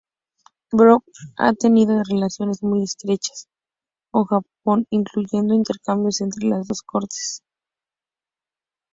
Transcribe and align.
Baekje 0.71 1.27
ha 1.37 1.53
tenido 1.53 2.01
relaciones 2.03 2.63
muy 2.63 2.81
estrechas 2.81 3.49
con 4.09 4.25
Japón, 4.25 4.87
incluyendo 4.89 5.53
intercambios 5.53 6.21
entre 6.21 6.47
las 6.47 6.65
dos 6.67 6.81
cortes. 6.81 7.43